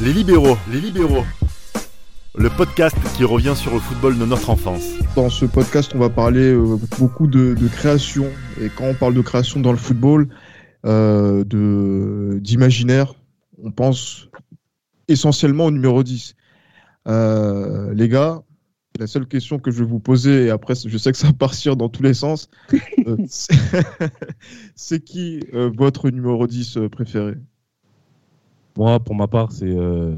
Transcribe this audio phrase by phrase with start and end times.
[0.00, 1.24] Les libéraux, les libéraux.
[2.36, 4.84] Le podcast qui revient sur le football de notre enfance.
[5.16, 8.26] Dans ce podcast, on va parler euh, beaucoup de, de, création.
[8.60, 10.28] Et quand on parle de création dans le football,
[10.86, 13.14] euh, de d'imaginaire,
[13.62, 14.28] on pense
[15.08, 16.36] essentiellement au numéro 10.
[17.08, 18.42] Euh, les gars,
[18.98, 21.32] la seule question que je vais vous poser, et après je sais que ça va
[21.32, 22.48] partir dans tous les sens,
[23.06, 23.16] euh,
[24.74, 27.34] c'est qui euh, votre numéro 10 euh, préféré?
[28.78, 30.14] Moi, pour ma part, c'est euh,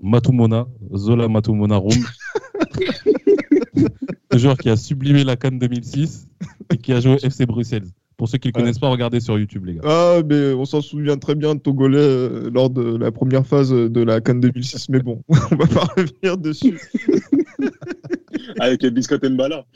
[0.00, 1.90] Matumona, Zola Matumona Room.
[4.30, 6.28] un joueur qui a sublimé la Cannes 2006
[6.72, 7.88] et qui a joué au FC Bruxelles.
[8.16, 9.80] Pour ceux qui ne le connaissent pas, regardez sur YouTube, les gars.
[9.82, 13.72] Ah, mais on s'en souvient très bien de Togolais euh, lors de la première phase
[13.72, 16.78] de la Cannes 2006, mais bon, on va pas revenir dessus.
[18.60, 19.66] Avec les biscottes Mbala.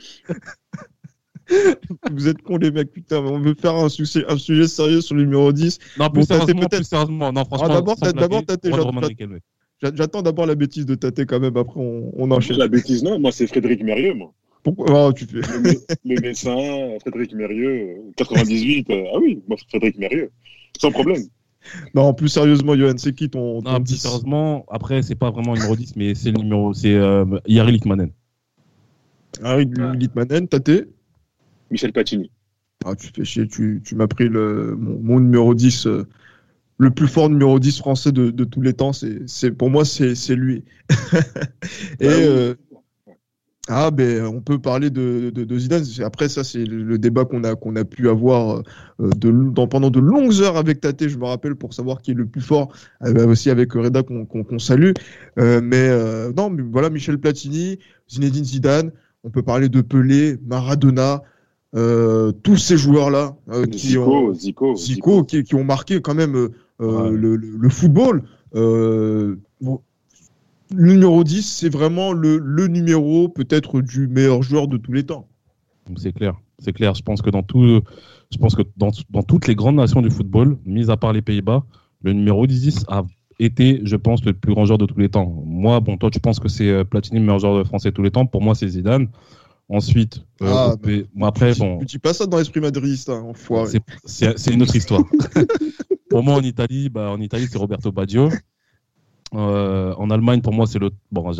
[2.12, 5.14] Vous êtes cons, les mecs, putain, on veut faire un, sujet, un sujet sérieux sur
[5.16, 5.78] le numéro 10.
[5.98, 7.32] Non, plus Bon, ça, c'est sérieusement, peut-être- plus sérieusement.
[7.32, 7.96] Non, franchement, Ah, d'abord.
[9.82, 12.58] J'a- J'attends d'abord la bêtise de Tate quand même, après on, on enchaîne.
[12.58, 13.18] La bêtise, non.
[13.18, 14.32] Moi, c'est Frédéric Mérieux, moi.
[14.62, 15.06] Pourquoi?
[15.08, 15.38] Oh, tu fais...
[15.38, 18.90] Le, mé- le médecin, Frédéric Mérieux, euh, 98.
[18.90, 20.30] euh, ah oui, moi, Frédéric Mérieux.
[20.78, 21.22] Sans problème.
[21.94, 25.30] Non, plus sérieusement, Johan, c'est qui ton, ton Non, plus 10 sérieusement, après, c'est pas
[25.30, 28.10] vraiment le numéro 10, mais c'est le numéro, c'est euh, Yari Litmanen.
[29.42, 29.66] Harry
[29.98, 30.88] Litmanen, Tate
[31.70, 32.30] Michel Pacini.
[32.84, 36.06] Ah, tu fais chier, tu, tu m'as pris le, mon, mon numéro 10, euh,
[36.78, 38.92] le plus fort numéro 10 français de, de tous les temps.
[38.92, 40.64] C'est, pour moi, c'est, lui.
[42.00, 42.54] Et, euh,
[43.72, 45.84] ah, ben, on peut parler de, de, de Zidane.
[46.02, 48.62] Après, ça, c'est le, débat qu'on a, qu'on a pu avoir
[49.00, 52.10] euh, de, dans, pendant de longues heures avec Tate, je me rappelle, pour savoir qui
[52.10, 52.72] est le plus fort.
[53.04, 54.90] Euh, aussi avec Reda, qu'on, salue.
[55.38, 57.78] Euh, mais euh, non, mais voilà, Michel Platini,
[58.10, 58.90] Zinedine Zidane.
[59.22, 61.22] On peut parler de Pelé, Maradona,
[61.76, 64.76] euh, tous ces joueurs-là euh, qui ont, Zico, Zico.
[64.76, 66.48] Zico, qui, qui ont marqué quand même euh,
[66.80, 67.10] Ouais.
[67.12, 68.22] le, football.
[68.54, 69.80] Euh, bon,
[70.74, 75.04] le numéro 10, c'est vraiment le, le numéro peut-être du meilleur joueur de tous les
[75.04, 75.28] temps.
[75.96, 76.94] C'est clair, c'est clair.
[76.94, 77.80] Je pense que dans tout,
[78.32, 81.22] je pense que dans, dans toutes les grandes nations du football, mis à part les
[81.22, 81.64] Pays-Bas,
[82.02, 83.02] le numéro 10 a
[83.38, 85.42] été, je pense, le plus grand joueur de tous les temps.
[85.44, 88.02] Moi, bon, toi, tu penses que c'est Platini, le meilleur joueur de français de tous
[88.02, 88.24] les temps.
[88.26, 89.08] Pour moi, c'est Zidane.
[89.70, 93.08] Ensuite, euh, Ah, P- bon, après, tu, bon, tu dis pas ça dans l'esprit madridiste,
[93.08, 93.78] hein, enfoiré.
[94.04, 95.04] c'est- une autre histoire.
[96.10, 98.30] pour moi, en Italie, bah, en Italie, c'est Roberto Baggio.
[99.32, 100.90] Euh, en Allemagne, pour moi, c'est le.
[101.12, 101.30] Bon,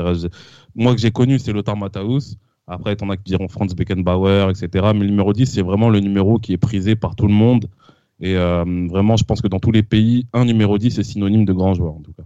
[0.76, 2.36] moi que j'ai connu, c'est Lothar Matthaus.
[2.68, 4.92] Après, t'en as qui diront Franz Beckenbauer, etc.
[4.94, 7.68] Mais le numéro 10, c'est vraiment le numéro qui est prisé par tout le monde.
[8.20, 11.44] Et euh, vraiment, je pense que dans tous les pays, un numéro 10 est synonyme
[11.44, 12.22] de grand joueur, en tout cas.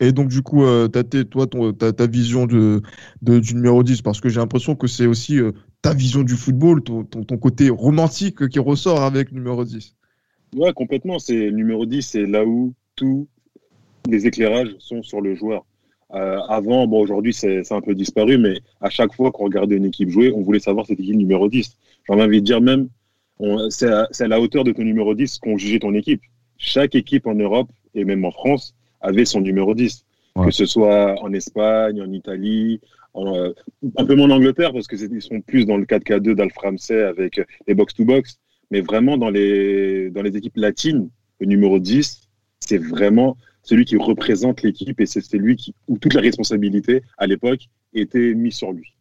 [0.00, 2.80] Et donc, du coup, euh, Tate, toi, ton, ta, ta vision de,
[3.20, 5.52] de- du numéro 10, parce que j'ai l'impression que c'est aussi euh,
[5.82, 9.94] ta vision du football, ton, ton, côté romantique qui ressort avec numéro 10.
[10.56, 11.18] Ouais, complètement.
[11.18, 13.28] C'est numéro 10, c'est là où tous
[14.08, 15.66] les éclairages sont sur le joueur.
[16.14, 19.84] Euh, avant, bon, aujourd'hui, c'est un peu disparu, mais à chaque fois qu'on regardait une
[19.84, 21.76] équipe jouer, on voulait savoir c'était qui le numéro 10.
[22.08, 22.88] J'en envie de dire même,
[23.68, 26.22] c'est à, c'est à la hauteur de ton numéro 10 qu'on jugeait ton équipe.
[26.56, 30.04] Chaque équipe en Europe et même en France avait son numéro 10.
[30.36, 30.46] Ouais.
[30.46, 32.80] Que ce soit en Espagne, en Italie,
[33.14, 33.50] en, euh,
[33.96, 37.40] un peu moins en Angleterre, parce qu'ils sont plus dans le 4K2 d'Alf Ramsey avec
[37.66, 38.38] les box-to-box.
[38.70, 41.08] Mais vraiment, dans les, dans les équipes latines,
[41.40, 42.28] le numéro 10,
[42.60, 47.26] c'est vraiment celui qui représente l'équipe et c'est celui qui, où toute la responsabilité, à
[47.26, 48.94] l'époque, était mise sur lui.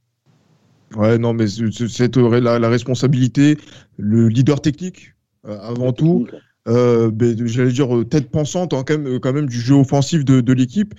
[0.95, 3.57] Ouais, non, mais c'est- la, la responsabilité,
[3.97, 5.13] le leader technique,
[5.45, 6.27] euh, avant tout.
[6.67, 9.75] Euh, ben, j'allais dire euh, tête pensante hein, quand, même, euh, quand même du jeu
[9.75, 10.93] offensif de, de l'équipe.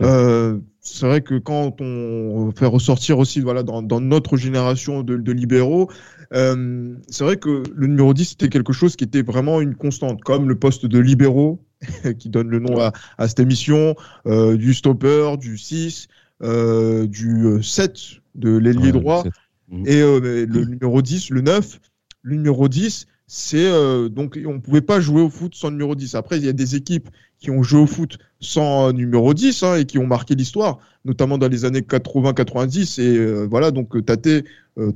[0.00, 5.16] Euh, c'est vrai que quand on fait ressortir aussi voilà dans, dans notre génération de,
[5.16, 5.90] de libéraux,
[6.32, 10.22] euh, c'est vrai que le numéro 10 c'était quelque chose qui était vraiment une constante,
[10.22, 11.60] comme le poste de libéraux
[12.18, 13.96] qui donne le nom à, à cette émission,
[14.26, 16.06] euh, du stopper, du 6,
[16.42, 17.98] euh, du euh, 7
[18.36, 19.24] de l'ailier Ouais, droit.
[19.68, 19.86] Mhm.
[19.86, 21.80] Et le numéro 10, le 9,
[22.22, 26.16] le numéro 10, c'est euh, donc on pouvait pas jouer au foot sans numéro 10.
[26.16, 27.08] Après, il y a des équipes
[27.38, 30.78] qui ont joué au foot sans euh, numéro 10 hein, et qui ont marqué l'histoire,
[31.04, 33.00] notamment dans les années 80-90.
[33.00, 34.28] Et euh, voilà, donc Tate,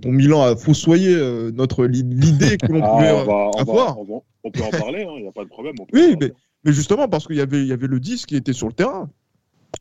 [0.00, 1.14] ton Milan a fossoyé
[1.54, 3.98] notre li- l'idée que l'on Ah, pouvait on, va, avoir.
[3.98, 5.76] on, va- on peut en parler, il n'y a pas de problème.
[5.78, 6.32] on peut Oui, mais,
[6.64, 9.08] mais justement parce qu'il y avait, y avait le 10 qui était sur le terrain,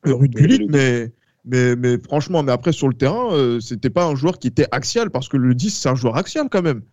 [0.06, 1.12] Gullit, le mais,
[1.44, 5.10] mais, mais franchement, mais après sur le terrain, c'était pas un joueur qui était axial
[5.10, 6.84] parce que le 10 c'est un joueur axial quand même.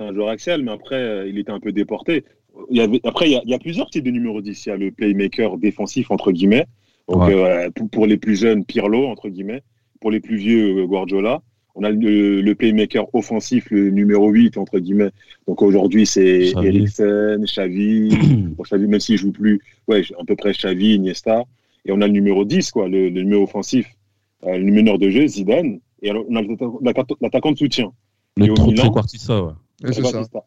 [0.00, 2.24] C'est un joueur axial, mais après, euh, il était un peu déporté.
[2.70, 4.64] Il y avait, après, il y, a, il y a plusieurs types de numéro 10.
[4.64, 6.64] Il y a le playmaker défensif, entre guillemets.
[7.06, 7.34] Donc, Ouais.
[7.34, 9.62] euh, pour, pour les plus jeunes, Pirlo, entre guillemets.
[10.00, 11.42] Pour les plus vieux, euh, Guardiola.
[11.74, 15.10] On a le, le playmaker offensif, le numéro 8, entre guillemets.
[15.46, 16.52] Donc, aujourd'hui, c'est.
[16.64, 18.08] Eriksen, Xavi.
[18.56, 21.44] Bon, Xavi, même s'il joue plus, ouais, à peu près Xavi, Iniesta.
[21.84, 23.86] Et on a le numéro 10, quoi, le, le numéro offensif,
[24.46, 25.78] euh, le meneur de jeu, Zidane.
[26.00, 26.42] Et alors, on a
[27.20, 27.92] l'attaquant de soutien.
[28.40, 29.52] Et Le trequartista, ouais.
[30.32, 30.44] Ça.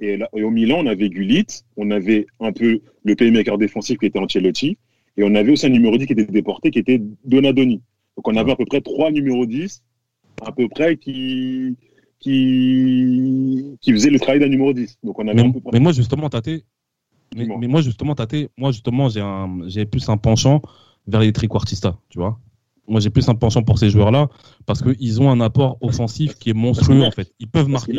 [0.00, 1.46] Et, là- et au Milan, on avait Gullit,
[1.76, 4.78] on avait un peu le playmaker défensif qui était Ancelotti,
[5.16, 7.80] et on avait aussi un numéro 10 qui était déporté, qui était Donadoni.
[8.16, 9.82] Donc on avait à peu près trois numéros 10,
[10.44, 11.76] à peu près, qui,
[12.20, 14.98] qui, qui faisaient le travail d'un numéro 10.
[15.04, 16.48] Donc on avait Mais, à peu près- mais moi, justement, Tate,
[17.58, 20.62] mais, moi, justement, Tate, moi, justement, j'ai un, j'ai plus un penchant
[21.06, 22.38] vers les triquartistas, tu vois.
[22.88, 24.28] Moi, j'ai plus un penchant pour ces joueurs-là
[24.64, 27.32] parce qu'ils ont un apport offensif qui est monstrueux, en fait.
[27.40, 27.92] Ils peuvent marquer.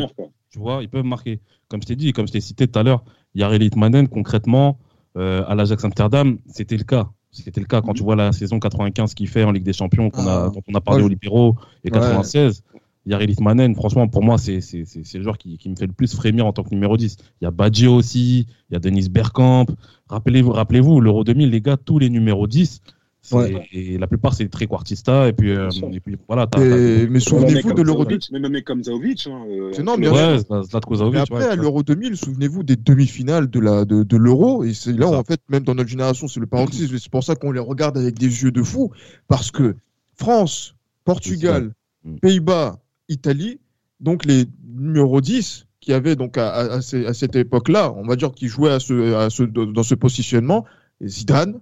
[0.58, 1.40] Tu vois, ils peuvent marquer.
[1.68, 4.78] Comme je t'ai dit, comme je t'ai cité tout à l'heure, Yareli Manen, concrètement,
[5.16, 7.08] euh, à l'Ajax Amsterdam, c'était le cas.
[7.30, 10.10] C'était le cas quand tu vois la saison 95 qu'il fait en Ligue des Champions,
[10.10, 10.50] qu'on a, Ah.
[10.52, 11.90] dont on a parlé Ouais, au Libéro, et Ouais.
[11.92, 12.62] 96.
[13.06, 15.86] Yareli Manen, franchement, pour moi, c'est c'est- c'est- c'est le joueur qui, qui me fait
[15.86, 17.16] le plus frémir en tant que numéro 10.
[17.40, 19.66] Il y a Baggio aussi, il y a Denis Bergkamp.
[20.08, 22.92] Rappelez-vous, rappelez-vous, l'Euro 2000, les gars, tous les numéros 10, c'est-
[23.32, 23.68] Ouais.
[23.72, 25.28] et la plupart, c'est très quartista.
[25.28, 28.82] Et puis, euh, et puis voilà, mais souvenez-vous de l'Euro Zaovic, Même un mec comme
[28.82, 29.26] Zaovic.
[29.26, 30.38] Hein, euh, C'est non, bien Ouais.
[30.38, 34.16] Zlatko Mais Zahovic, après, ouais, à l'Euro 2000, souvenez-vous des demi-finales de la de, de
[34.16, 34.64] l'Euro.
[34.64, 36.96] Et c'est là, en fait, même dans notre génération, c'est le paroxysme.
[36.98, 38.92] C'est pour ça qu'on les regarde avec des yeux de fou.
[39.26, 39.74] Parce que
[40.14, 40.74] France,
[41.04, 41.72] Portugal,
[42.04, 42.16] Mm.
[42.20, 42.78] Pays-Bas,
[43.08, 43.58] Italie,
[44.00, 48.06] donc les numéros 10 qui avaient donc à, à- à ces- à cette époque-là, on
[48.06, 50.64] va dire qu'ils jouaient à ce, à ce, dans ce positionnement,
[51.04, 51.58] Zidane,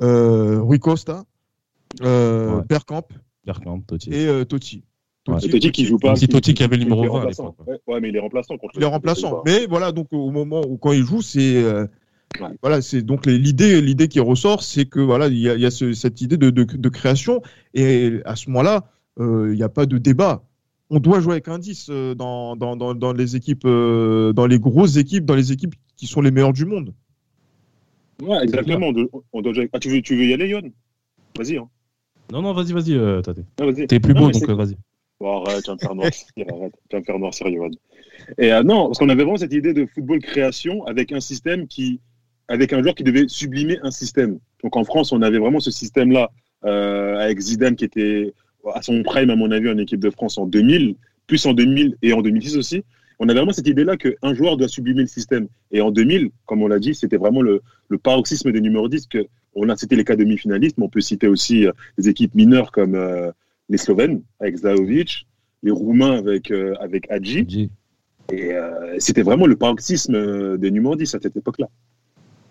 [0.00, 1.24] Rui Costa,
[2.02, 2.62] euh, Ouais.
[2.68, 3.02] Bergkamp
[3.44, 4.10] Bergkamp, Totti.
[4.12, 4.84] et euh, Totti.
[5.26, 5.36] Ouais.
[5.44, 6.16] Et Totti qui joue pas.
[6.16, 8.16] Si Totti qui avait le numéro il est 20 à l'époque, Ouais, ouais, mais il
[8.16, 9.42] est remplaçant contre Il est remplaçant.
[9.46, 11.86] Mais voilà, donc au moment où quand il joue, c'est euh,
[12.40, 12.48] Ouais.
[12.62, 15.66] voilà, c'est donc l'idée, l'idée qui ressort, c'est que voilà, il y a, il y
[15.66, 17.40] a ce- cette idée de, de, de création
[17.74, 20.42] et à ce moment-là, euh, il n'y a pas de débat.
[20.90, 24.46] On doit jouer avec un 10 euh, dans, dans, dans, dans les équipes, euh, dans
[24.46, 26.92] les grosses équipes, dans les équipes qui sont les meilleures du monde.
[28.22, 28.92] Ouais, exactement.
[29.32, 30.62] On doit, jouer- Ah, tu veux, tu veux y aller, Yon?
[31.36, 31.56] Vas-y.
[31.56, 31.68] Hein.
[32.32, 33.38] Non, non, vas-y, vas-y, euh, Tate.
[33.60, 33.86] Ah, vas-y.
[33.86, 34.76] T'es plus beau, donc euh, vas-y.
[35.20, 36.72] Bon, arrête, tu vas me faire noircir, arrête.
[36.88, 37.72] Tu vas me faire noircir, Yoann.
[38.38, 41.66] Et euh, non, parce qu'on avait vraiment cette idée de football création avec un système
[41.66, 42.00] qui,
[42.48, 44.38] avec un joueur qui devait sublimer un système.
[44.62, 46.30] Donc en France, on avait vraiment ce système-là
[46.64, 48.32] euh, avec Zidane qui était
[48.74, 51.96] à son prime, à mon avis, en équipe de France en 2000, plus en 2000
[52.02, 52.82] et en 2006 aussi.
[53.18, 55.48] On avait vraiment cette idée-là qu'un joueur doit sublimer le système.
[55.72, 59.06] Et en 2000, comme on l'a dit, c'était vraiment le, le paroxysme des numéros 10.
[59.08, 62.34] Que on a cité les cas demi-finalistes, mais on peut citer aussi euh, des équipes
[62.34, 63.32] mineures comme euh,
[63.68, 65.26] les Slovènes avec Zahovic,
[65.62, 67.44] les Roumains avec, euh, avec Hadji.
[67.44, 67.70] Dis.
[68.32, 71.68] Et euh, c'était vraiment le paroxysme des numéros 10 à cette époque-là.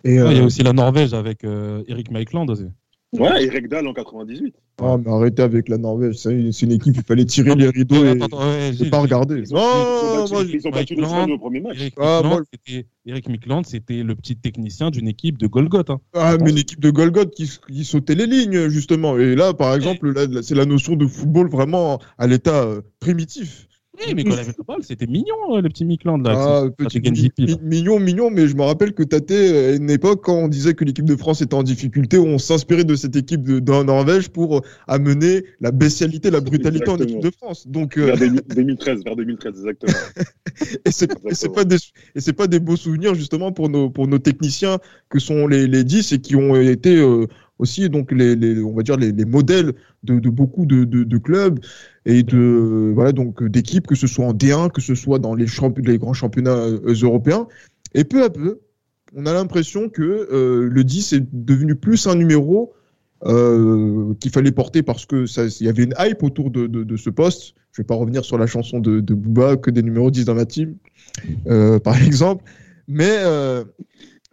[0.03, 2.65] Et, Ouais, Il y a aussi la Norvège avec euh, Eric Maikland aussi.
[3.13, 4.53] Ouais, et Rekdal en 98.
[4.81, 8.03] ah, mais arrêtez avec la Norvège, c'est c'est une équipe, il fallait tirer les rideaux
[8.03, 9.35] et Attends, attends, ouais, ne pas regarder.
[9.39, 11.77] Ils ont, Non, ils ont moi, battu, Land, au premier match.
[11.79, 15.89] Eric Ah, Mikland, c'était- Eric Mikland, c'était le petit technicien d'une équipe de Golgoth.
[15.89, 16.01] hein.
[16.13, 19.17] Ah, mais une équipe de Golgoth qui, qui sautait les lignes, justement.
[19.17, 20.13] Et là, par exemple,
[20.43, 23.66] c'est la notion de football vraiment à l'état euh, primitif.
[23.99, 26.23] Oui, mais quand il avait la balle, c'était mignon, euh, le petit Mikland.
[26.25, 27.31] Là, Ah, petit mi-
[27.63, 30.85] mignon, mignon, mais je me rappelle que Tate, à une époque, quand on disait que
[30.85, 34.63] l'équipe de France était en difficulté, on s'inspirait de cette équipe de, de Norvège pour
[34.87, 37.67] amener la bestialité, la brutalité en équipe de France.
[37.67, 39.93] Donc, euh, Vers 2000 2013, vers 2013, exactement.
[40.85, 41.77] et c'est pas des
[42.15, 44.77] et c'est pas des beaux souvenirs justement pour nos pour nos techniciens
[45.09, 47.27] que sont les les 10 et qui ont été euh,
[47.59, 51.59] aussi donc les, les on va dire les, les modèles de, beaucoup de, de, clubs
[52.05, 55.47] et de voilà donc d'équipes que ce soit en D1 que ce soit dans les
[55.97, 57.47] grands championnats euh, européens.
[57.93, 58.59] Et peu à peu
[59.15, 62.73] on a l'impression que euh, le 10 est devenu plus un numéro
[63.25, 65.25] euh, qu'il fallait porter parce que
[65.59, 67.55] il y avait une hype autour de, de, ce poste.
[67.71, 70.35] Je vais pas revenir sur la chanson de, de Booba que des numéros 10 dans
[70.35, 70.75] ma team
[71.83, 72.43] par exemple.
[72.87, 73.17] Mais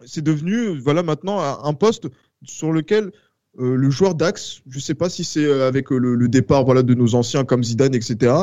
[0.05, 2.09] c'est devenu voilà maintenant un poste
[2.43, 3.11] sur lequel
[3.59, 6.83] euh, le joueur d'axe, je sais pas si c'est euh, avec euh, le, départ voilà
[6.83, 8.33] de nos anciens comme Zidane etc,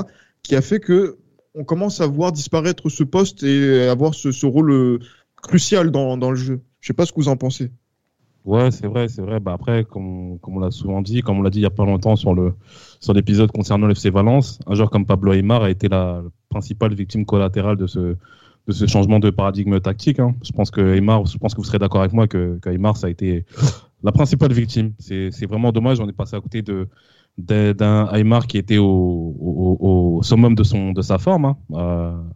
[0.42, 1.18] qui a fait que
[1.54, 5.00] on commence à voir disparaître ce poste et avoir ce, rôle
[5.36, 6.62] crucial dans, dans le jeu.
[6.80, 7.70] Je sais pas ce que vous en pensez.
[8.46, 9.38] Ouais, c'est vrai, c'est vrai.
[9.38, 11.70] Bah après, comme, comme on l'a souvent dit, comme on l'a dit il y a
[11.70, 12.54] pas longtemps sur le
[13.00, 17.26] sur l'épisode concernant l'FC Valence, un joueur comme Pablo Aymar a été la principale victime
[17.26, 18.16] collatérale de ce
[18.68, 20.20] de ce changement de paradigme tactique.
[20.20, 20.34] hein.
[20.42, 22.96] Je pense que Aymar, je pense que vous serez d'accord avec moi que, que Aymar,
[22.96, 23.44] ça a été
[24.02, 24.92] la principale victime.
[24.98, 26.00] C'est vraiment dommage.
[26.00, 26.88] On est passé à côté de
[27.38, 31.56] d'un Aymar qui était au, au, au summum de son de sa forme hein,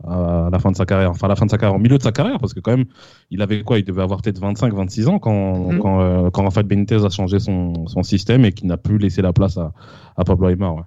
[0.08, 1.78] à, à la fin de sa carrière, enfin à la fin de sa carrière, au
[1.82, 2.86] milieu de sa carrière, parce que quand même
[3.30, 3.78] il avait quoi?
[3.78, 5.78] Il devait avoir peut-être 25, 26 ans quand, Mhm.
[5.80, 9.20] quand, euh, quand Rafael Benitez a changé son, son système et qu'il n'a plus laissé
[9.20, 9.74] la place à,
[10.16, 10.76] à Pablo Aymar.
[10.76, 10.82] Ouais.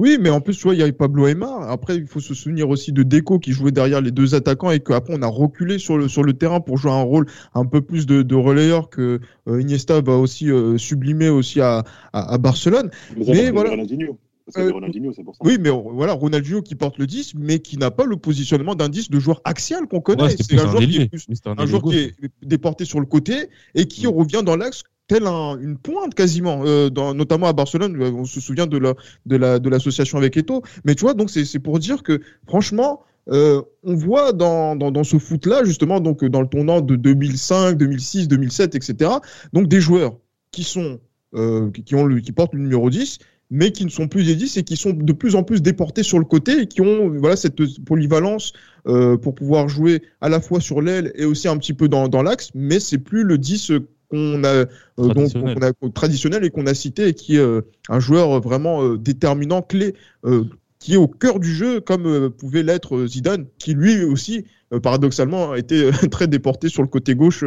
[0.00, 1.68] Oui, mais en plus, tu vois, il y a Pablo Aymar.
[1.70, 4.80] Après, il faut se souvenir aussi de Deco qui jouait derrière les deux attaquants et
[4.80, 7.82] qu'après, on a reculé sur le, sur le terrain pour jouer un rôle un peu
[7.82, 12.38] plus de, de relayeur que euh, Iniesta va aussi euh, sublimer aussi à, à, à
[12.38, 12.88] Barcelone.
[13.14, 13.72] Mais, voilà.
[14.56, 14.72] Euh,
[15.22, 15.44] pour ça.
[15.44, 18.88] Oui, mais voilà, Ronaldinho qui porte le 10, mais qui n'a pas le positionnement d'un
[18.88, 20.30] 10 de joueur axial qu'on connaît.
[20.30, 23.84] c'est un, joueur, qui est, plus, un joueur qui est déporté sur le côté et
[23.84, 28.00] qui revient dans l'axe tel un, une pointe quasiment, euh, notamment à Barcelone.
[28.00, 28.94] Euh, on se souvient de la
[29.26, 30.62] de la de l'association avec Eto.
[30.84, 33.02] Mais tu vois, donc c'est pour dire que franchement.
[33.28, 38.74] Euh, on voit dans, ce foot-là, justement, donc dans le tournant de 2005, 2006, 2007,
[38.74, 39.10] etc.,
[39.52, 40.16] donc des joueurs
[40.50, 40.98] qui sont
[41.74, 43.18] qui, portent le numéro 10
[43.50, 46.02] mais qui ne sont plus des 10 et qui sont de plus en plus déportés
[46.02, 48.52] sur le côté et qui ont voilà cette polyvalence
[48.84, 52.22] pour pouvoir jouer à la fois sur l'aile et aussi un petit peu dans, dans
[52.22, 53.72] l'axe, mais c'est plus le 10
[54.10, 55.54] qu'on a, euh, traditionnel.
[55.54, 58.82] Donc, on a traditionnel et qu'on a cité et qui est euh, un joueur vraiment
[58.82, 60.44] euh, déterminant, clé, euh,
[60.78, 64.46] qui est au cœur du jeu comme pouvait l'être Zidane, qui lui aussi
[64.82, 67.44] paradoxalement a été très déporté sur le côté gauche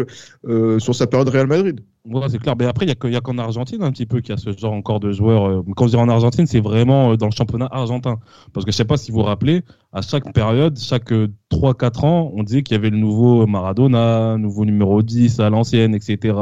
[0.79, 1.81] sur sa période Real Madrid.
[2.05, 2.55] Ouais, c'est clair.
[2.59, 4.73] Mais après, il n'y a qu'en Argentine un petit peu qu'il y a ce genre
[4.73, 5.47] encore de joueurs.
[5.47, 8.19] Euh, quand je dis en Argentine, c'est vraiment euh, dans le championnat argentin.
[8.51, 12.05] Parce que je sais pas si vous vous rappelez, à chaque période, chaque 3-4 euh,
[12.05, 16.35] ans, on disait qu'il y avait le nouveau Maradona, nouveau numéro 10 à l'ancienne, etc.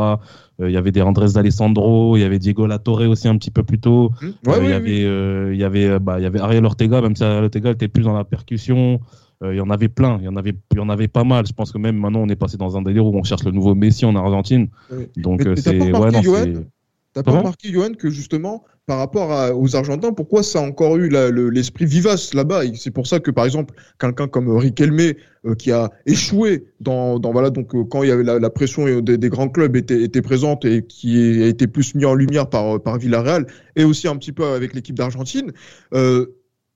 [0.60, 3.62] Il y avait des Andrés Alessandro, il y avait Diego Latorre aussi un petit peu
[3.62, 4.12] plus tôt.
[4.22, 4.50] Mmh.
[4.50, 7.16] Ouais, il, oui, y avait, il y avait, bah, il y avait Ariel Ortega, même
[7.16, 9.00] si Ariel Ortega était plus dans la percussion.
[9.44, 11.24] Euh, il y en avait plein, il y en avait, il y en avait pas
[11.24, 11.48] mal.
[11.48, 13.52] Je pense que même maintenant, on est passé dans un délire où on cherche le
[13.52, 14.68] nouveau Messi en Argentine.
[14.92, 15.08] Oui.
[15.18, 15.80] Donc, c'est.
[15.82, 16.68] Ouais, remarqué, non, Johan c'est-
[17.14, 20.96] T'as pas remarqué, Johan, que justement, par rapport à- aux Argentins, pourquoi ça a encore
[20.96, 22.62] eu le- l'esprit vivace là-bas?
[22.76, 25.14] C'est pour ça que, par exemple, quelqu'un comme Riquelme,
[25.46, 28.50] euh, qui a échoué dans, dans voilà, donc euh, quand il y avait la, la
[28.50, 32.06] pression euh, des, des grands clubs était, était présente et qui a été plus mis
[32.06, 33.46] en lumière par, par Villarreal,
[33.76, 35.52] et aussi un petit peu avec l'équipe d'Argentine.
[35.94, 36.28] Euh,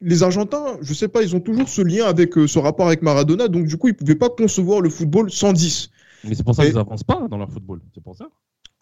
[0.02, 3.02] les Argentins, je sais pas, ils ont toujours ce lien avec euh, ce rapport avec
[3.02, 5.90] Maradona, donc du coup, ils pouvaient pas concevoir le football sans 10.
[6.24, 7.82] Mais c'est pour ça qu'ils avancent pas dans leur football.
[7.94, 8.28] C'est pour ça.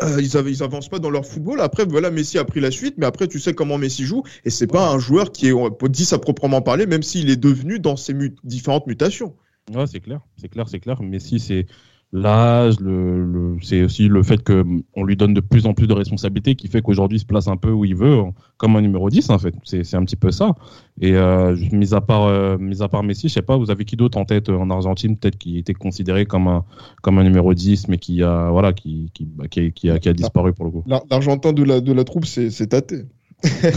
[0.01, 1.61] Euh, ils, avaient, ils avancent pas dans leur football.
[1.61, 4.49] Après, voilà, Messi a pris la suite, mais après, tu sais comment Messi joue, et
[4.49, 7.79] c'est pas un joueur qui est euh, 10 à proprement parler, même s'il est devenu
[7.79, 9.35] dans ses mu- différentes mutations.
[9.73, 11.01] Ouais, c'est clair, c'est clair, c'est clair.
[11.01, 11.67] Mais si c'est
[12.13, 15.73] l'âge, le, le- c'est aussi le fait que mm, on lui donne de plus en
[15.73, 18.21] plus de responsabilités qui fait qu'aujourd'hui il se place un peu où il veut,
[18.57, 19.53] comme un numéro 10 en fait.
[19.63, 20.55] C'est, un petit peu ça.
[21.01, 23.83] Et euh, mis à part, euh, mis à part Messi, je sais pas, vous avez
[23.83, 26.63] qui d'autre en tête euh, en Argentine, peut-être qui était considéré comme un,
[27.01, 30.07] comme un numéro 10, mais qui a, voilà, qui, qui, bah, qui, qui a, qui
[30.07, 30.83] a disparu pour le coup.
[30.85, 33.03] L'Ar- L'Argentin de la, de la troupe, c'est tâté.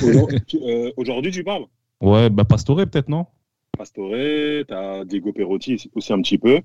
[0.02, 0.58] Aujourd'hui, tu-
[0.96, 1.64] Aujourd'hui, tu parles?
[2.00, 3.26] Ouais, bah Pastore peut-être non?
[3.76, 4.12] Pastore,
[4.68, 6.60] t'as Diego Perotti aussi un petit peu.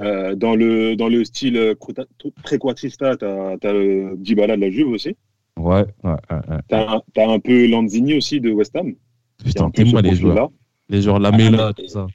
[0.00, 2.06] Euh, dans, le, dans le style euh, Crota-
[2.44, 5.16] Trequartista, t'as as le Dybala de la Juve aussi.
[5.58, 6.58] Ouais, ouais, ouais, ouais.
[6.68, 8.94] T'as un- t'as un peu Lanzini aussi de West Ham.
[9.44, 10.50] Putain, moi les joueurs,
[10.88, 12.06] les joueurs Lamela, Ah, tout ça.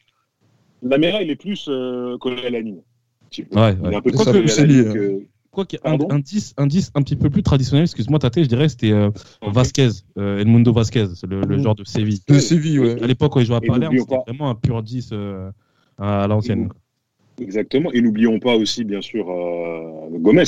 [0.82, 2.78] Lamela, il est plus euh, collé à la ligne.
[3.24, 3.60] un petit peu.
[3.60, 3.96] Ouais, Il est ouais.
[3.96, 4.94] un peu hein.
[4.94, 7.84] que- Quoi qu'il y a un, un 10, un 10 un petit peu plus traditionnel,
[7.86, 9.10] excuse-moi Tate, je dirais c'était euh.
[9.42, 11.64] Vasquez, euh, Edmundo Vasquez, c'est le, le Mhm.
[11.64, 12.20] joueur de Séville.
[12.28, 13.02] De Séville, ouais.
[13.04, 15.50] À l'époque, quand il jouait à Palerme, c'était vraiment un pur 10 euh,
[15.98, 16.70] à l'ancienne.
[17.40, 17.92] Exactement.
[17.94, 20.44] Et n'oublions pas aussi, bien sûr, euh, Gomez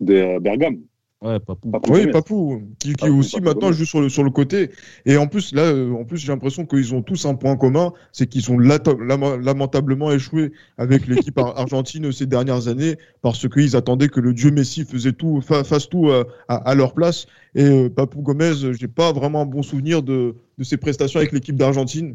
[0.00, 0.78] de Bergame.
[1.22, 1.70] Ouais, Papou.
[1.70, 2.12] Papou Oui, Gomez.
[2.12, 3.72] Papou, qui, qui Papou, aussi Papou maintenant Gomez.
[3.78, 4.70] joue sur le, sur le côté.
[5.06, 7.94] Et en plus, là, euh, en plus, j'ai l'impression qu'ils ont tous un point commun,
[8.12, 14.08] c'est qu'ils ont lamentablement échoué avec l'équipe ar- argentine ces dernières années parce qu'ils attendaient
[14.08, 17.26] que le dieu Messi faisait tout, fa- fasse tout euh, à, à leur place.
[17.54, 21.32] Et euh, Papou Gomez, j'ai pas vraiment un bon souvenir de, de ses prestations avec
[21.32, 22.14] l'équipe d'Argentine.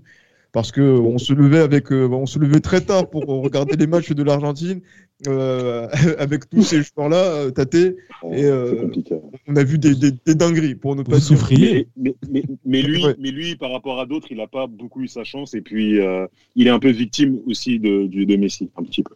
[0.53, 3.87] Parce que on se levait avec, euh, on se levait très tard pour regarder les
[3.87, 4.81] matchs de l'Argentine
[5.27, 5.87] euh,
[6.19, 7.73] avec tous ces joueurs-là, euh, Tate.
[7.75, 7.95] Et,
[8.33, 9.15] euh, C'est compliqué.
[9.47, 12.81] On a vu des, des, des dingueries pour ne pas souffriez Mais, mais, mais, mais
[12.81, 13.15] lui, Ouais.
[13.17, 15.53] mais lui, par rapport à d'autres, il n'a pas beaucoup eu sa chance.
[15.53, 16.27] Et puis, euh,
[16.57, 19.15] il est un peu victime aussi de, du- de Messi, un petit peu.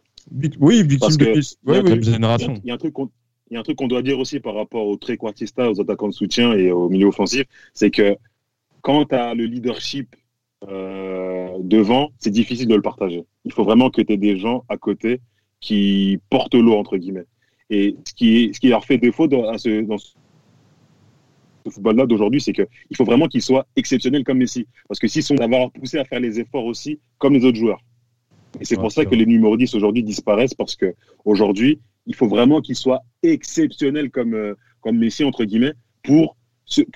[0.58, 1.56] Oui, victime Parce de Messi.
[1.66, 2.54] il y a Ouais, a- génération.
[2.64, 3.10] il y a un truc qu'on
[3.50, 6.08] il y a un truc qu'on doit dire aussi par rapport aux trequartistas, aux attaquants
[6.08, 8.16] de soutien et au milieu offensif, c'est que
[8.82, 10.16] quand tu as le leadership
[10.68, 13.24] euh, devant, c'est difficile de le partager.
[13.44, 15.20] Il faut vraiment que tu aies des gens à côté
[15.60, 17.26] qui portent l'eau, entre guillemets.
[17.70, 20.12] Et ce qui, ce qui leur fait défaut dans, à ce, dans ce
[21.68, 24.66] football-là d'aujourd'hui, c'est qu'il faut vraiment qu'ils soient exceptionnels comme Messi.
[24.88, 27.80] Parce que s'ils sont d'avoir poussé à faire les efforts aussi comme les autres joueurs.
[28.60, 30.94] Et c'est Ouais, pour ça que les numéros 10 aujourd'hui disparaissent parce que
[31.24, 35.72] aujourd'hui, il faut vraiment qu'ils soient exceptionnels comme, euh, comme Messi, entre guillemets,
[36.02, 36.36] pour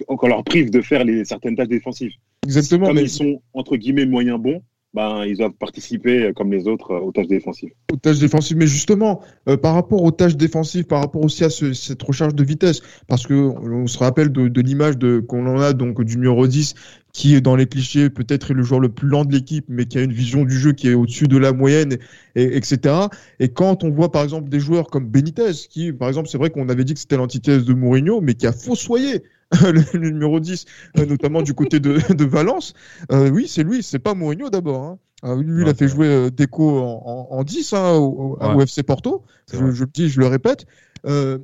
[0.06, 2.12] qu'on leur prive de faire les, certaines tâches défensives.
[2.44, 2.86] Exactement.
[2.86, 6.66] Comme Mais ils sont, entre guillemets, moyens bons, ben, ils doivent participer, euh, comme les
[6.66, 7.70] autres, euh, aux tâches défensives.
[7.92, 8.56] aux tâches défensives.
[8.56, 12.34] Mais justement, euh, par rapport aux tâches défensives, par rapport aussi à ce- cette recharge
[12.34, 14.94] de vitesse, parce que on se rappelle de, de l'image
[15.28, 16.74] qu'on en a donc du numéro 10
[17.12, 19.84] qui est dans les clichés peut-être est le joueur le plus lent de l'équipe, mais
[19.86, 21.98] qui a une vision du jeu qui est au-dessus de la moyenne,
[22.36, 22.94] et, etc.
[23.38, 26.50] Et quand on voit par exemple des joueurs comme Benitez, qui par exemple c'est vrai
[26.50, 29.22] qu'on avait dit que c'était l'antithèse de Mourinho, mais qui a fossoyé
[29.62, 30.64] le, numéro 10,
[30.98, 32.74] euh, notamment du côté de, de Valence.
[33.10, 34.82] Euh, oui, c'est lui, c'est pas Mourinho d'abord.
[34.82, 34.98] Hein.
[35.22, 38.82] Ah, lui, il a fait jouer euh, Deco en, en, 10 hein, au, au, FC
[38.82, 39.24] Porto.
[39.52, 40.66] Je, je, le dis, je le répète.
[41.06, 41.38] Euh,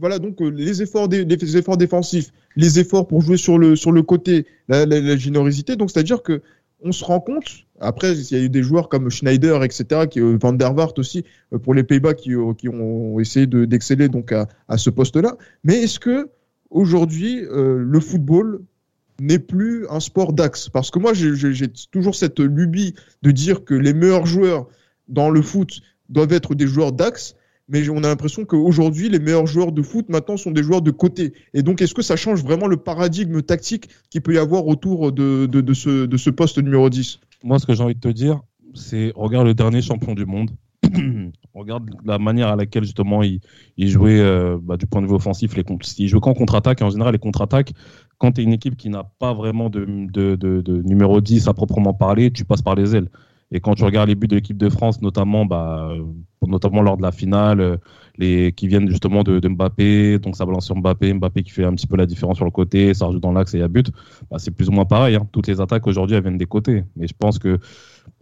[0.00, 3.92] voilà donc les efforts, des, les efforts défensifs, les efforts pour jouer sur le sur
[3.92, 5.76] le côté, la, la, la générosité.
[5.76, 6.42] Donc c'est-à-dire que
[6.82, 7.64] on se rend compte.
[7.80, 11.24] Après, il y a eu des joueurs comme Schneider, etc., qui Van der Waart aussi
[11.62, 15.36] pour les Pays-Bas qui, qui, ont essayé d'exceller donc à, à ce poste-là.
[15.64, 16.28] Mais est-ce que
[16.74, 18.60] aujourd'hui, euh, le football
[19.20, 20.68] n'est plus un sport d'axe.
[20.68, 24.66] Parce que moi, j'ai toujours cette lubie de dire que les meilleurs joueurs
[25.08, 27.36] dans le foot doivent être des joueurs d'axe,
[27.68, 30.90] mais on a l'impression qu'aujourd'hui, les meilleurs joueurs de foot maintenant sont des joueurs de
[30.90, 31.32] côté.
[31.54, 35.12] Et donc, est-ce que ça change vraiment le paradigme tactique qu'il peut y avoir autour
[35.12, 38.40] de, ce, de ce poste numéro 10 Moi, ce que j'ai envie de te dire,
[38.74, 40.50] c'est regarde le dernier champion du monde.
[41.54, 43.40] on regarde la manière à laquelle justement il,
[43.76, 45.56] il jouait euh, bah, du point de vue offensif.
[45.56, 45.64] Les,
[45.98, 46.82] il jouait qu'en contre-attaque.
[46.82, 47.72] En général, les contre-attaques,
[48.18, 51.46] quand tu es une équipe qui n'a pas vraiment de, de, de, de, numéro 10
[51.48, 53.08] à proprement parler, tu passes par les ailes.
[53.52, 55.94] Et quand tu regardes les buts de l'équipe de France, notamment, bah,
[56.42, 57.76] notamment lors de la finale, euh,
[58.18, 61.74] les, qui viennent justement de, Mbappé, donc ça balance sur Mbappé, Mbappé qui fait un
[61.74, 63.68] petit peu la différence sur le côté, ça rajoute dans l'axe et il y a
[63.68, 63.90] but,
[64.30, 65.16] bah, c'est plus ou moins pareil.
[65.16, 65.26] Hein.
[65.32, 66.84] Toutes les attaques aujourd'hui, elles viennent des côtés.
[66.96, 67.58] Mais je pense que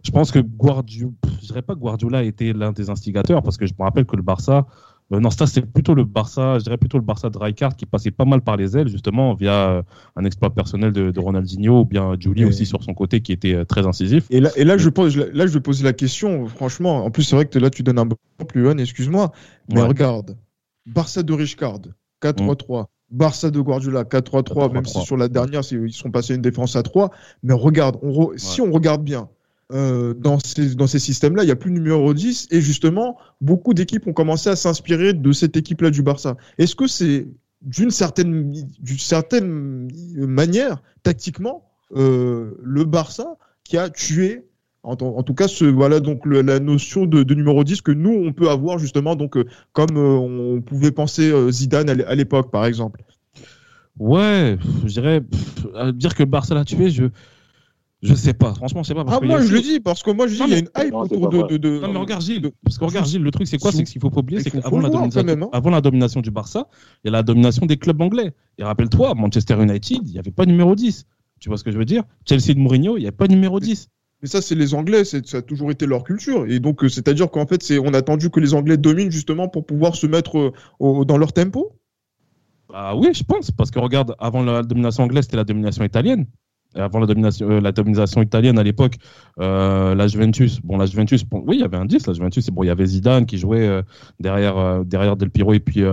[0.03, 3.65] je pense que Guardiola, je dirais pas que Guardiola était l'un des instigateurs, parce que
[3.65, 4.65] je me rappelle que le Barça,
[5.11, 7.85] euh, non, ça c'est plutôt le Barça, je dirais plutôt le Barça de Rijkaard qui
[7.85, 9.81] passait pas mal par les ailes, justement, via euh,
[10.15, 13.53] un exploit personnel de, de Ronaldinho, ou bien Julie aussi sur son côté qui était
[13.53, 14.25] euh, très incisif.
[14.29, 17.23] Et là, et là, je pose, là, je vais poser la question, franchement, en plus
[17.23, 18.17] c'est vrai que là tu donnes un bon
[18.47, 19.31] plus haut, excuse-moi,
[19.69, 19.87] mais ouais.
[19.87, 20.37] regarde,
[20.85, 21.81] Barça de Rijkaard,
[22.21, 22.83] 4-3-3.
[22.83, 22.85] Mmh.
[23.11, 26.81] Barça de Guardiola 4-3-3, même si sur la dernière ils sont passés une défense à
[26.81, 27.11] 3,
[27.43, 28.29] mais regarde, on re...
[28.29, 28.37] ouais.
[28.37, 29.29] si on regarde bien,
[29.71, 33.17] euh, dans ces, dans ces systèmes-là, il n'y a plus de numéro 10 et justement,
[33.41, 36.35] beaucoup d'équipes ont commencé à s'inspirer de cette équipe-là du Barça.
[36.57, 37.27] Est-ce que c'est
[37.61, 38.53] d'une certaine,
[38.97, 44.45] certaine manière, tactiquement, euh, le Barça qui a tué
[44.83, 48.33] en, en, tout cas, ce, voilà donc la notion de, numéro 10 que nous on
[48.33, 53.01] peut avoir justement donc euh, comme on pouvait penser Zidane à l'époque par exemple?
[53.97, 55.21] Ouais, je dirais
[55.93, 57.05] dire que le Barça l'a tué, je
[58.03, 59.05] je sais pas, franchement, je sais pas.
[59.05, 60.69] Parce ah, moi, je le dis, parce que moi, je dis, il y a une
[60.77, 63.47] hype autour de, de, de, Non, mais regarde, Gilles, parce que regarde, Gilles, le truc,
[63.47, 63.71] c'est quoi?
[63.71, 65.49] C'est qu'il faut pas oublier, c'est qu'avant la, hein.
[65.53, 66.67] avant la domination du Barça,
[67.03, 68.33] il y a la domination des clubs anglais.
[68.57, 71.05] Et rappelle-toi, Manchester United, il n'y avait pas numéro 10.
[71.39, 72.03] Tu vois ce que je veux dire?
[72.27, 73.87] Chelsea de Mourinho, il n'y avait pas numéro 10.
[74.21, 76.45] Mais ça, c'est les Anglais, ça a toujours été leur culture.
[76.45, 79.65] Et donc, c'est-à-dire qu'en fait, c'est, on a attendu que les Anglais dominent justement pour
[79.65, 81.77] pouvoir se mettre au, dans leur tempo?
[82.69, 86.25] Bah oui, je pense, parce que regarde, avant la domination anglaise, c'était la domination italienne
[86.75, 88.95] avant la domination, euh, la domination italienne à l'époque,
[89.39, 92.49] euh, la Juventus, bon, la Juventus, bon, oui, il y avait un 10, la Juventus,
[92.49, 93.81] bon, il y avait Zidane qui jouait euh,
[94.19, 95.83] derrière, derrière Del Piro et puis,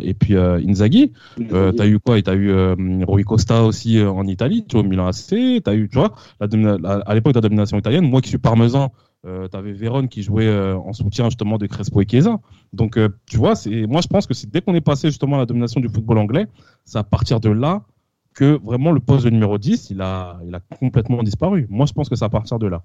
[0.00, 1.12] et puis Inzaghi.
[1.52, 2.20] Euh, t'as eu quoi?
[2.22, 2.52] T'as eu
[3.04, 6.46] Rui Costa aussi en Italie, tu vois, Milan AC, t'as eu, tu vois, la,
[6.78, 8.92] la, à l'époque de la domination italienne, moi qui suis parmesan,
[9.26, 12.40] euh, tu avais Véron qui jouait euh, en soutien justement de Crespo et Chiesa.
[12.72, 15.36] Donc, euh, tu vois, c'est, moi je pense que c'est dès qu'on est passé justement
[15.36, 16.46] à la domination du football anglais,
[16.84, 17.82] c'est à partir de là
[18.34, 21.66] que vraiment le poste de numéro 10, il a, il a complètement disparu.
[21.68, 22.82] Moi, je pense que c'est à partir de là.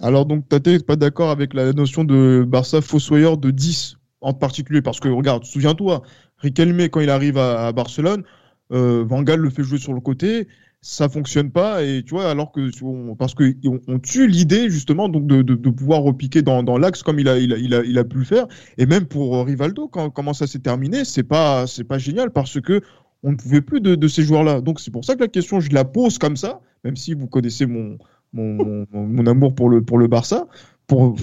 [0.00, 4.32] Alors, donc, Tate n'est pas d'accord avec la notion de Barça fossoyeur de 10 en
[4.32, 6.02] particulier, parce que, regarde, souviens-toi,
[6.38, 8.24] Riquelme, quand il arrive à, Barcelone,
[8.72, 10.48] euh, Van Gaal le fait jouer sur le côté,
[10.80, 12.70] ça fonctionne pas, et tu vois, alors que,
[13.14, 17.18] parce qu'on on tue l'idée, justement, donc de, de, pouvoir repiquer dans, dans l'axe comme
[17.18, 18.46] il a, il, a, il, a, il a pu le faire,
[18.76, 22.80] et même pour Rivaldo, comment ça s'est terminé, c'est pas, pas génial, parce que
[23.22, 24.60] on ne pouvait plus de, de ces joueurs-là.
[24.60, 27.26] Donc c'est pour ça que la question, je la pose comme ça, même si vous
[27.26, 27.98] connaissez mon,
[28.32, 30.46] mon, mon, mon amour pour le, pour le Barça,
[30.86, 31.16] pour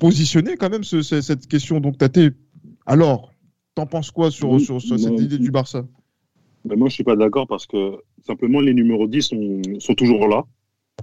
[0.00, 1.80] positionner quand même ce, cette question.
[1.80, 2.18] Donc Tate,
[2.86, 3.32] alors,
[3.74, 5.86] t'en penses quoi sur, oui, sur, sur cette idée du Barça?
[6.64, 10.28] Ben Moi, je suis pas d'accord parce que simplement les numéros 10 sont, sont toujours
[10.28, 10.44] là.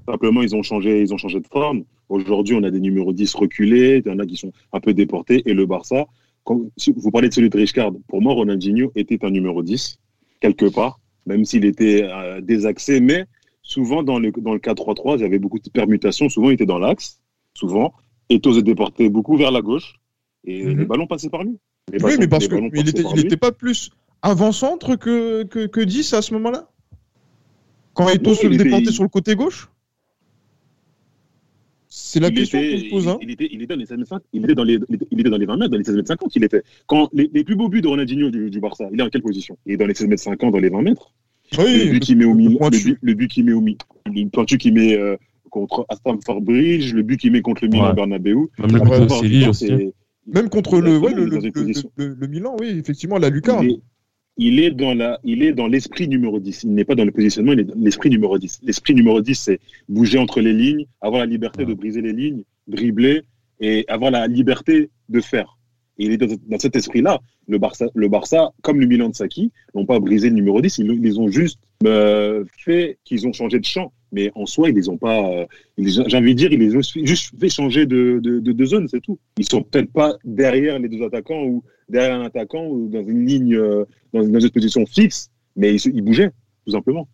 [0.07, 1.83] Simplement, ils ont changé, ils ont changé de forme.
[2.09, 4.93] Aujourd'hui, on a des numéros 10 reculés, il y en a qui sont un peu
[4.93, 6.05] déportés, et le Barça,
[6.43, 9.99] quand, si vous parlez de celui de Richcard, pour moi, Ronaldinho était un numéro 10
[10.39, 12.99] quelque part, même s'il était euh, désaxé.
[12.99, 13.25] Mais
[13.61, 16.29] souvent, dans le, dans le 4-3-3, il y avait beaucoup de permutations.
[16.29, 17.21] Souvent, il était dans l'axe,
[17.53, 17.93] souvent.
[18.29, 19.95] Et se déportait beaucoup vers la gauche.
[20.45, 20.77] Et mm -hmm.
[20.77, 21.57] les ballons passaient par lui.
[21.91, 22.61] Les oui, mais parce qu'il
[23.15, 26.69] n'était pas plus avant-centre que, que, que 10 à ce moment-là?
[27.93, 29.69] Quand Eto se déportait sur le côté gauche?
[31.89, 33.07] C'est la il question était, qu'on se pose.
[33.07, 33.17] Hein.
[33.21, 34.79] Il, il, était, il, était dans les 16 mètres 50, il était dans les,
[35.11, 36.35] il était dans les 20 mètres, dans les 16 mètres 50.
[36.35, 36.61] Il était.
[36.85, 39.23] Quand les, les plus beaux buts de Ronaldinho du, du Barça, il est en quelle
[39.23, 39.57] position?
[39.65, 41.11] Il est dans les 16 mètres 50, dans les 20 mètres.
[41.57, 44.29] le but qu'il met au Milan, le but, le but qu'il met au Milan, le
[44.29, 45.17] pointu qu'il met euh,
[45.49, 47.95] contre Stamford Bridge, le but qu'il met contre le Milan Ouais.
[47.95, 48.35] Bernabeu.
[48.59, 49.91] Même le Séville aussi.
[50.51, 53.67] contre le, ouais, le Milan, oui, effectivement, la lucarne.
[54.41, 56.63] Il est, dans la, il est dans l'esprit numéro 10.
[56.63, 58.61] Il n'est pas dans le positionnement, il est dans l'esprit numéro 10.
[58.63, 62.43] L'esprit numéro 10, c'est bouger entre les lignes, avoir la liberté de briser les lignes,
[62.65, 63.23] dribbler
[63.59, 65.57] et avoir la liberté de faire.
[65.97, 67.19] Et il est dans, cet esprit-là.
[67.49, 70.77] Le Barça, le Barça, comme le Milan de Saki, n'ont pas brisé le numéro 10,
[70.77, 73.91] ils, ont juste euh, fait qu'ils ont changé de champ.
[74.13, 75.19] Mais en soi, ils les ont pas.
[75.29, 75.45] euh,
[75.77, 78.87] J'ai envie de dire, ils les ont juste fait changer de, de, de- de zone,
[78.87, 79.19] c'est tout.
[79.37, 83.25] Ils sont peut-être pas derrière les deux attaquants ou derrière un attaquant ou dans une
[83.25, 86.31] ligne, euh, dans, une position fixe, mais ils, se- ils bougeaient,
[86.65, 87.07] tout simplement.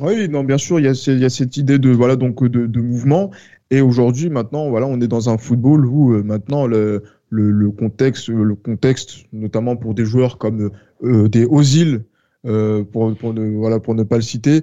[0.00, 3.30] Oui, non, bien sûr, il y a, il cette idée de voilà donc de, mouvement.
[3.70, 7.02] Et aujourd'hui, maintenant, voilà, on est dans un football où euh, maintenant le,
[7.78, 10.70] contexte, le contexte, notamment pour des joueurs comme
[11.02, 12.04] euh, des Ozil,
[12.42, 14.62] pour, ne voilà pour ne pas le citer,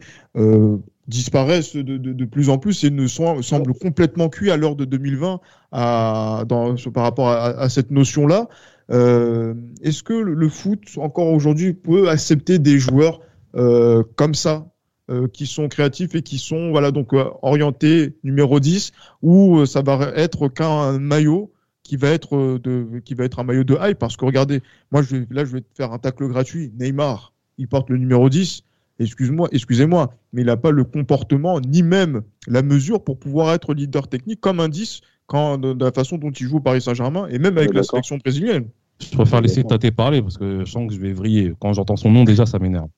[1.07, 5.39] disparaissent de, plus en plus et ne sont, semblent complètement cuits à l'heure de 2020
[5.71, 8.47] à, dans, par rapport à cette notion-là.
[8.89, 13.21] Euh, Est-ce que le, foot encore aujourd'hui peut accepter des joueurs
[13.55, 14.67] euh, comme ça?
[15.09, 18.91] euh, qui sont créatifs et qui sont voilà donc orientés numéro 10
[19.21, 21.51] ou ça va être qu'un maillot
[21.83, 23.97] qui va être de qui va être un maillot de hype?
[23.97, 27.67] Parce que regardez moi je là je vais te faire un tacle gratuit Neymar il
[27.67, 28.63] porte le numéro 10
[28.99, 33.73] excuse-moi excusez-moi mais il n'a pas le comportement ni même la mesure pour pouvoir être
[33.73, 36.81] leader technique comme un 10 quand de, de la façon dont il joue au Paris
[36.81, 38.67] Saint-Germain et même avec Ouais, la sélection brésilienne
[38.99, 39.63] Je préfère laisser.
[39.63, 41.53] Tate parler parce que je sens que je vais vriller.
[41.61, 42.89] Quand j'entends son nom, déjà, ça m'énerve.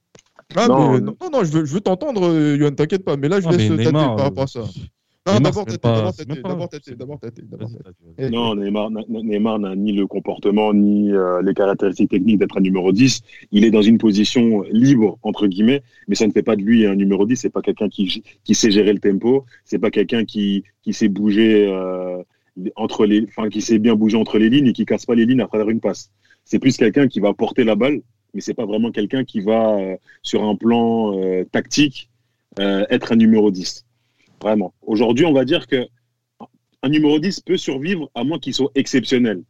[0.56, 1.15] ah, Non, mais, non.
[1.32, 3.69] non je veux je veux t'entendre euh, Johan t'inquiète pas mais là je Ah, laisse
[3.69, 4.62] Neymar, par euh, rapport à ça
[5.26, 5.40] Non,
[6.36, 10.74] Neymar, d'abord tâter, d'abord tâter, d'abord tâter, Non, Neymar n'a- Neymar n'a ni le comportement
[10.74, 13.22] ni euh, les caractéristiques techniques d'être un numéro 10.
[13.54, 16.86] Il est dans une position libre, entre guillemets, mais ça ne fait pas de lui
[16.86, 17.38] un numéro 10.
[17.38, 19.46] C'est pas quelqu'un qui, qui sait gérer le tempo.
[19.64, 22.22] C'est pas quelqu'un qui, qui sait bouger euh,
[22.76, 25.26] entre les, enfin, qui sait bien bouger entre les lignes et qui casse pas les
[25.26, 26.12] lignes à travers une passe.
[26.44, 28.02] C'est plus quelqu'un qui va porter la balle,
[28.34, 32.10] mais c'est pas vraiment quelqu'un qui va, euh, sur un plan euh, tactique,
[32.60, 33.86] euh, être un numéro 10.
[34.43, 34.73] Vraiment.
[34.82, 35.88] Aujourd'hui, on va dire que
[36.82, 39.41] un numéro 10 peut survivre à moins qu'il soit exceptionnel.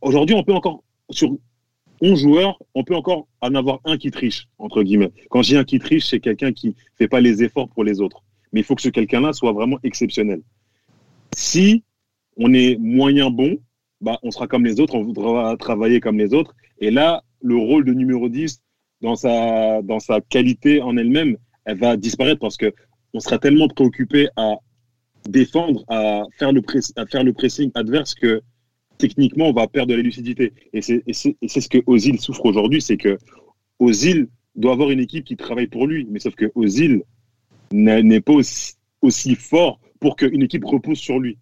[0.00, 1.36] Aujourd'hui, on peut encore, sur
[2.00, 5.12] 11 joueurs, on peut encore en avoir un qui triche, entre guillemets.
[5.28, 8.24] Quand dis un qui triche, c'est quelqu'un qui fait pas les efforts pour les autres.
[8.54, 10.40] Mais il faut que ce quelqu'un-là soit vraiment exceptionnel.
[11.36, 11.84] Si
[12.38, 13.58] on est moyen bon,
[14.00, 16.54] bah, on sera comme les autres, on voudra travailler comme les autres.
[16.78, 18.62] Et là, le rôle de numéro 10,
[19.02, 22.72] dans sa, dans sa qualité en elle-même, elle va disparaître parce que
[23.14, 24.56] on sera tellement préoccupé à
[25.28, 26.62] défendre, à faire le,
[27.32, 28.42] pressing adverse que
[28.98, 30.52] techniquement, on va perdre la lucidité.
[30.72, 33.18] Et c'est ce que Ozil souffre aujourd'hui, c'est que
[33.78, 36.06] Ozil doit avoir une équipe qui travaille pour lui.
[36.10, 37.02] Mais sauf que Ozil
[37.72, 38.34] n'est pas
[39.02, 41.38] aussi, fort pour qu'une équipe repose sur lui.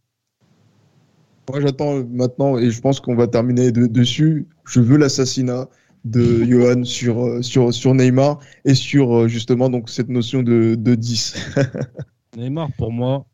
[1.48, 4.46] Moi, j'attends maintenant, et je pense qu'on va terminer de- dessus.
[4.66, 5.68] Je veux l'assassinat
[6.04, 10.74] de Johan sur, euh, sur, sur Neymar et sur euh, justement donc, cette notion de,
[10.74, 11.56] de 10.
[12.36, 13.26] Neymar, pour moi,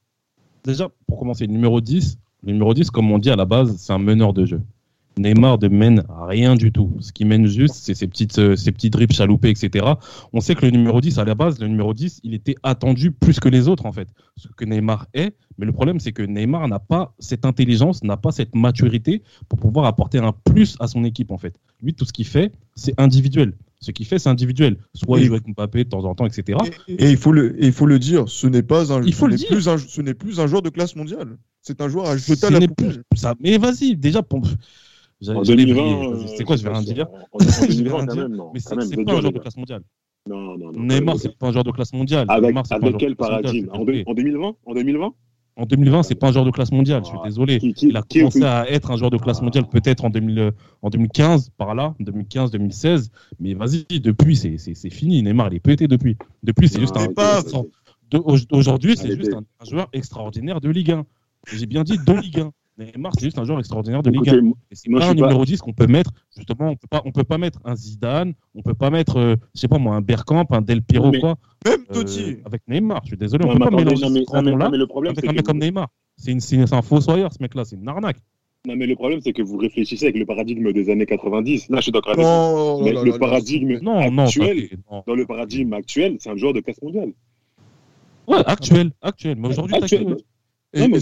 [0.64, 3.92] déjà, pour commencer, numéro 10, le numéro 10, comme on dit à la base, c'est
[3.92, 4.61] un meneur de jeu.
[5.18, 6.92] Neymar ne mène rien du tout.
[7.00, 9.87] Ce qui mène juste, c'est ces petites, euh, ces petits drips chaloupés, etc.
[10.33, 13.11] On sait que le numéro 10, à la base, le numéro 10, il était attendu
[13.11, 14.09] plus que les autres, en fait.
[14.37, 15.35] Ce que Neymar est.
[15.59, 19.59] Mais le problème, c'est que Neymar n'a pas cette intelligence, n'a pas cette maturité pour
[19.61, 21.55] pouvoir apporter un plus à son équipe, en fait.
[21.83, 23.55] Lui, tout ce qu'il fait, c'est individuel.
[23.81, 24.79] Ce qu'il fait, c'est individuel.
[24.94, 26.59] Soit il joue avec Mbappé de temps en temps, etc.
[26.88, 29.31] Et il faut le, il faut le dire, ce n'est pas un, Il faut ce
[29.33, 29.48] le dire.
[29.48, 31.37] plus un, ce n'est plus un joueur de classe mondiale.
[31.61, 33.03] C'est un joueur à jeter à la n'est poubelle.
[33.11, 33.35] plus ça.
[33.40, 34.42] Mais vas-y, déjà, pour...
[35.29, 36.07] En j'allais 2020, vriller.
[36.24, 37.07] euh, c'est quoi, je vais rien dire.
[37.40, 38.22] Je vais 2020, rien quand dire.
[38.29, 38.50] même, non.
[38.53, 39.83] Mais c'est c'est pas un joueur de classe mondiale.
[40.29, 40.81] Non, non, non.
[40.83, 42.27] Neymar, c'est pas un joueur de classe mondiale.
[42.29, 44.05] Avec, c'est quel paradigme en, deux- désolé.
[44.07, 45.12] en 2020 En 2020
[45.57, 47.59] En 2020, c'est pas un joueur de classe mondiale, je suis Ah, désolé.
[47.83, 49.44] Il a commencé à être un joueur de classe Ah.
[49.44, 50.50] mondiale peut-être en, 2000, euh,
[50.83, 53.11] en 2015, par là, 2015, 2016.
[53.38, 55.22] Mais vas-y, depuis, c'est- c'est c'est fini.
[55.22, 56.16] Neymar, il est pété depuis.
[56.42, 57.07] Depuis, c'est juste un.
[58.53, 61.05] Aujourd'hui, c'est juste un joueur extraordinaire de Ligue 1.
[61.53, 62.50] J'ai bien dit de Ligue 1.
[62.76, 64.32] Neymar, c'est juste un joueur extraordinaire de Ligue 1.
[64.34, 66.88] Écoutez, Et c'est Moi, pas un pas- numéro 10 qu'on peut mettre, justement, on peut
[66.90, 69.78] pas, on peut pas mettre un Zidane, on peut pas mettre, euh, je sais pas
[69.78, 72.38] moi, un Bergkamp, un Del Piero, Mais- quoi, Même euh, Totti.
[72.44, 73.00] avec Neymar.
[73.04, 74.64] Je suis désolé, on peut mais pas mélanger non, mais- ce grand non, mais- nom-là
[74.64, 75.88] non, mais le problème, avec c'est un que mec comme Neymar.
[76.16, 78.16] C'est une- c'est un fossoyeur, ce mec-là, c'est une arnaque.
[78.66, 81.68] Non, mais le problème, c'est que vous réfléchissez avec le paradigme des années 90.
[81.68, 82.82] Là, je suis d'accord avec vous.
[82.82, 84.68] Mais le paradigme Non, non, actuel,
[85.06, 87.12] dans le paradigme actuel, c'est un joueur de classe mondiale.
[88.26, 89.37] Ouais, actuel, actuel.
[89.38, 89.76] Mais aujourd'hui,
[90.76, 91.00] Et, Non, mais et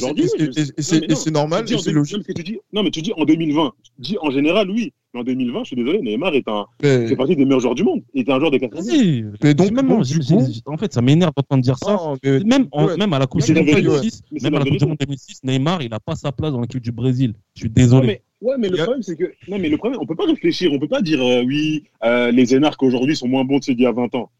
[0.82, 2.18] c'est- oui, normal, c'est logique.
[2.18, 3.72] non, mais tu dis, non, mais tu dis en 2020.
[3.82, 4.92] Tu dis en général, oui.
[5.14, 7.74] Mais en 2020, je suis désolé, Neymar est un, Mais- fait partie des meilleurs joueurs
[7.74, 8.02] du monde.
[8.14, 8.82] Il était un joueur des 80.
[8.82, 9.24] Vas-y.
[9.42, 11.98] Mais donc, même, donc, coup- en fait, ça m'énerve d'entendre dire ça.
[12.22, 12.96] Mais- Même, en- Ouais.
[12.96, 13.82] même à la Coupe du Monde vérité.
[13.82, 14.86] 2006, Mais c'est même la à la Coupe du vérité.
[14.86, 17.34] Monde 2006, Neymar, il n'a pas sa place dans l'équipe du Brésil.
[17.54, 18.06] Je suis désolé.
[18.06, 20.26] mais, ouais, mais le a- problème, c'est que, non, mais le problème, on peut pas
[20.26, 20.70] réfléchir.
[20.72, 23.74] On peut pas dire, euh, oui, euh, les énarques aujourd'hui sont moins bons que ceux
[23.74, 24.30] d'il y a 20 ans.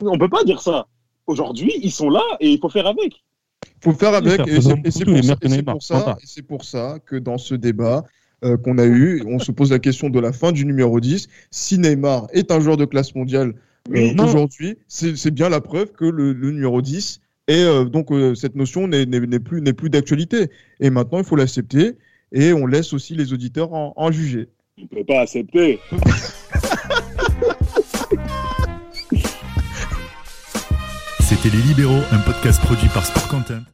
[0.00, 0.86] On peut pas dire ça.
[1.26, 3.22] Aujourd'hui, ils sont là et il faut faire avec.
[3.82, 4.40] Faut faire avec.
[4.40, 6.18] Et c'est- et pour, ça- et c'est Neymar, pour ça, standard.
[6.22, 8.04] et c'est pour ça que dans ce débat
[8.44, 11.28] euh, qu'on a eu, on se pose la question de la fin du numéro 10.
[11.50, 13.54] Si Neymar est un joueur de classe mondiale
[13.94, 18.34] euh, aujourd'hui, c'est bien la preuve que le, le numéro 10 est euh, donc euh,
[18.34, 19.06] cette notion n'est
[19.40, 20.50] plus, n'est plus d'actualité.
[20.80, 21.92] Et maintenant, il faut l'accepter
[22.32, 24.48] et on laisse aussi les auditeurs en, en juger.
[24.82, 25.78] On peut pas accepter.
[31.52, 33.66] Les Libéraux, un podcast produit par Sport Content.